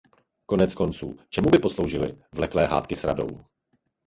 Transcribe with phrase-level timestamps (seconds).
[0.45, 3.45] Koneckonců čemu by posloužily vleklé hádky s Radou?